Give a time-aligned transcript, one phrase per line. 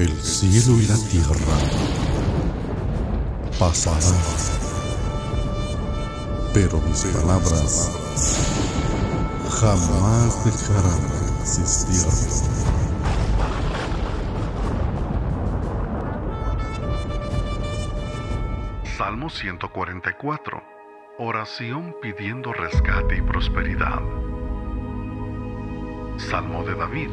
[0.00, 1.58] El cielo y la tierra
[3.58, 4.00] pasarán,
[6.54, 7.90] pero mis palabras
[9.60, 12.10] jamás dejarán de existir.
[18.96, 20.62] Salmo 144.
[21.18, 24.00] Oración pidiendo rescate y prosperidad.
[26.16, 27.10] Salmo de David.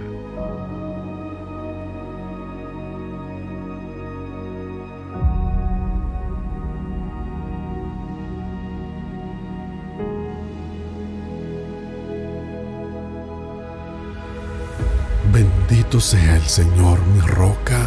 [15.31, 17.81] Bendito sea el Señor, mi roca,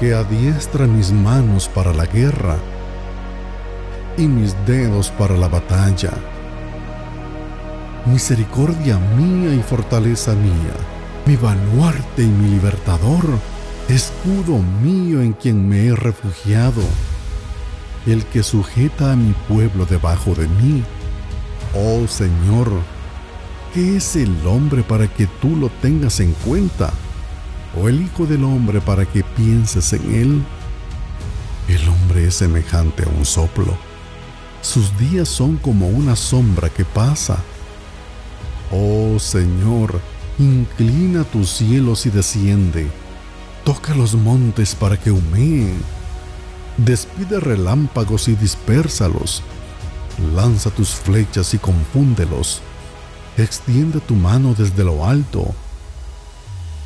[0.00, 2.56] que adiestra mis manos para la guerra
[4.16, 6.10] y mis dedos para la batalla.
[8.06, 10.74] Misericordia mía y fortaleza mía,
[11.26, 13.26] mi baluarte y mi libertador,
[13.90, 16.82] escudo mío en quien me he refugiado,
[18.06, 20.82] el que sujeta a mi pueblo debajo de mí.
[21.74, 22.70] Oh Señor,
[23.74, 26.92] ¿qué es el hombre para que tú lo tengas en cuenta?
[27.76, 30.42] ¿O el Hijo del Hombre para que pienses en él?
[31.68, 33.76] El hombre es semejante a un soplo.
[34.62, 37.38] Sus días son como una sombra que pasa.
[38.72, 40.00] Oh Señor,
[40.38, 42.88] inclina tus cielos y desciende.
[43.64, 45.74] Toca los montes para que humeen.
[46.78, 49.42] Despide relámpagos y dispérsalos.
[50.34, 52.62] Lanza tus flechas y confúndelos.
[53.38, 55.54] Extiende tu mano desde lo alto.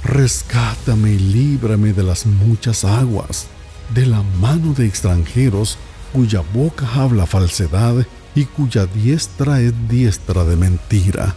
[0.04, 3.46] Rescátame y líbrame de las muchas aguas,
[3.94, 5.78] de la mano de extranjeros
[6.12, 11.34] cuya boca habla falsedad y cuya diestra es diestra de mentira.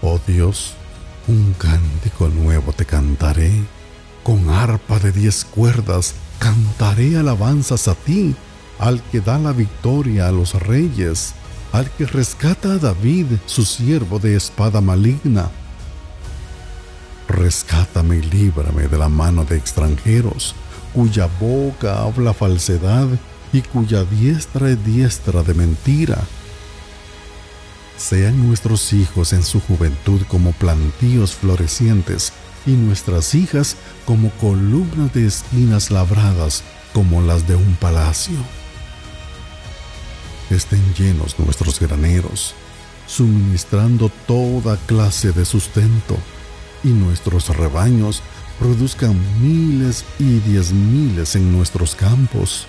[0.00, 0.72] Oh Dios,
[1.28, 3.52] un cántico nuevo te cantaré,
[4.24, 8.34] con arpa de diez cuerdas cantaré alabanzas a ti,
[8.80, 11.34] al que da la victoria a los reyes,
[11.72, 15.50] al que rescata a David, su siervo de espada maligna.
[17.28, 20.54] Rescátame y líbrame de la mano de extranjeros,
[20.92, 23.08] cuya boca habla falsedad
[23.54, 26.18] y cuya diestra es diestra de mentira.
[27.96, 32.32] Sean nuestros hijos en su juventud como plantíos florecientes
[32.66, 36.62] y nuestras hijas como columnas de esquinas labradas
[36.92, 38.61] como las de un palacio.
[40.52, 42.54] Estén llenos nuestros graneros,
[43.06, 46.14] suministrando toda clase de sustento,
[46.84, 48.22] y nuestros rebaños
[48.58, 52.66] produzcan miles y diez miles en nuestros campos.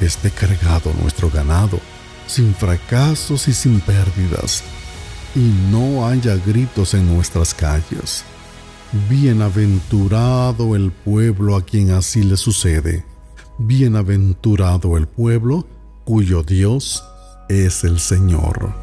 [0.00, 1.78] Esté cargado nuestro ganado,
[2.26, 4.64] sin fracasos y sin pérdidas,
[5.36, 8.24] y no haya gritos en nuestras calles.
[9.08, 13.04] Bienaventurado el pueblo a quien así le sucede.
[13.58, 15.64] Bienaventurado el pueblo
[16.04, 17.04] cuyo Dios
[17.48, 18.74] es el Señor.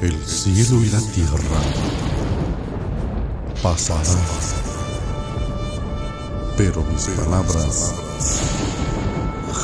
[0.00, 1.60] El cielo y la tierra
[3.62, 4.04] pasarán,
[6.56, 8.77] pero mis palabras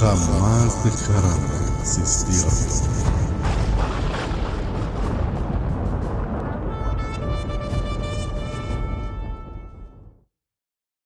[0.01, 3.14] jamás dejarán de existir.